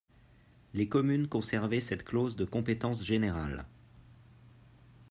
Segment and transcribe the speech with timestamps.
[0.73, 3.67] Les communes conservaient cette clause de compétence générale.